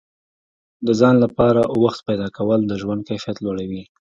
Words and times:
د 0.85 0.87
ځان 0.99 1.15
لپاره 1.23 1.61
وخت 1.83 1.99
پیدا 2.09 2.27
کول 2.37 2.59
د 2.65 2.71
ژوند 2.81 3.01
کیفیت 3.09 3.37
لوړوي. 3.41 3.83